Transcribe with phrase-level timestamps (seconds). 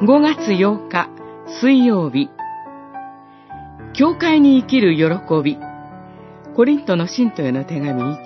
[0.00, 1.10] 5月8日
[1.60, 2.30] 水曜日。
[3.94, 5.58] 教会に生きる喜び。
[6.54, 8.16] コリントの信徒への手紙1、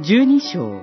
[0.00, 0.82] 12章。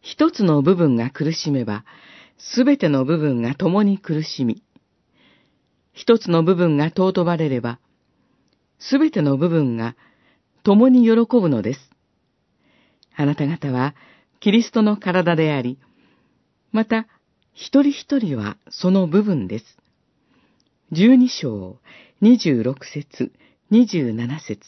[0.00, 1.84] 一つの部分が苦しめば、
[2.36, 4.64] すべての部分が共に苦しみ、
[5.92, 7.78] 一つの部分が尊ばれれば、
[8.80, 9.94] すべての部分が
[10.64, 11.87] 共に喜ぶのです。
[13.20, 13.96] あなた方は
[14.38, 15.76] キリストの体であり、
[16.70, 17.08] また
[17.52, 19.64] 一人一人はその部分です。
[20.92, 21.78] 十二章、
[22.20, 23.32] 二十六節、
[23.70, 24.60] 二十七節。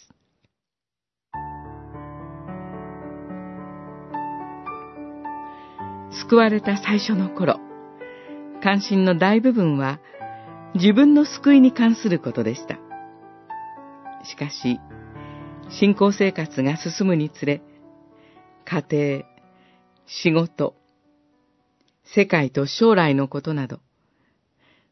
[6.28, 7.60] 救われた最初の頃、
[8.64, 10.00] 関心の大部分は
[10.74, 12.80] 自分の救いに関することでした。
[14.24, 14.80] しかし、
[15.68, 17.62] 信仰生活が進むにつれ、
[18.70, 19.24] 家庭、
[20.06, 20.76] 仕事、
[22.04, 23.80] 世界と将来のことなど、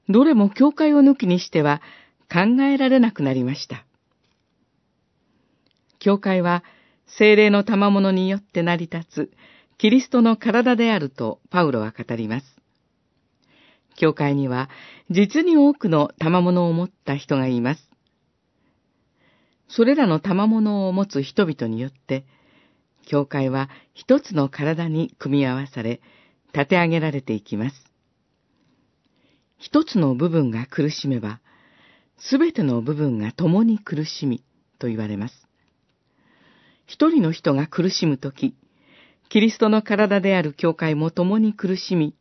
[0.08, 1.80] どれも教会を抜きにしては
[2.28, 3.86] 考えられなくなりました。
[6.00, 6.64] 教会は
[7.06, 9.30] 精霊の賜物によって成り立つ
[9.78, 12.46] キリストの体であるとパウロは語ります。
[13.94, 14.68] 教会には
[15.08, 17.88] 実に多くの賜物を持った人がいます。
[19.68, 22.24] それらの賜物を持つ人々によって、
[23.08, 26.02] 教会は一つの体に組み合わされ、
[26.52, 27.76] 立て上げられていきます。
[29.56, 31.40] 一つの部分が苦しめば、
[32.18, 34.44] すべての部分が共に苦しみ
[34.78, 35.48] と言われます。
[36.86, 38.54] 一人の人が苦しむとき、
[39.30, 42.14] キリストの体である教会も共に苦しみ、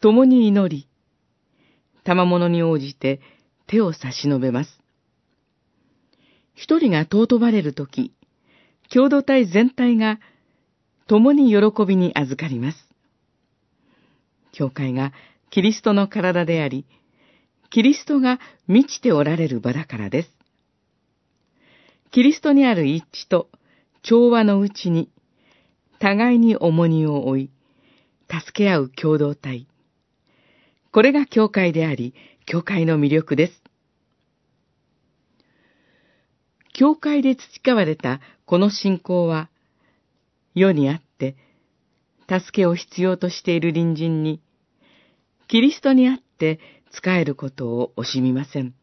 [0.00, 0.88] 共に祈り、
[2.04, 3.20] 賜物に応じて
[3.66, 4.80] 手を差し伸べます。
[6.54, 8.13] 一人が尊ばれるとき、
[8.94, 10.20] 共同体全体が
[11.08, 12.78] 共に喜びに預かります。
[14.52, 15.12] 教会が
[15.50, 16.86] キリストの体であり、
[17.70, 18.38] キリストが
[18.68, 20.28] 満ちておられる場だからです。
[22.12, 23.48] キリストにある一致と
[24.02, 25.10] 調和のうちに、
[25.98, 27.50] 互いに重荷を負い、
[28.30, 29.66] 助け合う共同体。
[30.92, 32.14] これが教会であり、
[32.46, 33.63] 教会の魅力です。
[36.74, 39.48] 教会で培われたこの信仰は、
[40.54, 41.36] 世にあって、
[42.28, 44.42] 助けを必要としている隣人に、
[45.46, 46.58] キリストにあって
[46.90, 48.74] 仕えることを惜しみません。